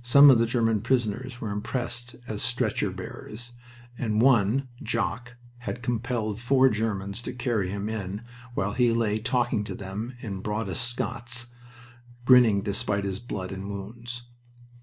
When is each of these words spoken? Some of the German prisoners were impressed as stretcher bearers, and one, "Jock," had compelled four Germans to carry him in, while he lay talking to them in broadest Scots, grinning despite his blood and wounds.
Some 0.00 0.30
of 0.30 0.38
the 0.38 0.46
German 0.46 0.80
prisoners 0.80 1.42
were 1.42 1.50
impressed 1.50 2.16
as 2.26 2.40
stretcher 2.42 2.90
bearers, 2.90 3.52
and 3.98 4.18
one, 4.22 4.68
"Jock," 4.82 5.36
had 5.58 5.82
compelled 5.82 6.40
four 6.40 6.70
Germans 6.70 7.20
to 7.20 7.34
carry 7.34 7.68
him 7.68 7.86
in, 7.90 8.22
while 8.54 8.72
he 8.72 8.90
lay 8.90 9.18
talking 9.18 9.62
to 9.64 9.74
them 9.74 10.14
in 10.20 10.40
broadest 10.40 10.84
Scots, 10.84 11.48
grinning 12.24 12.62
despite 12.62 13.04
his 13.04 13.20
blood 13.20 13.52
and 13.52 13.68
wounds. 13.68 14.22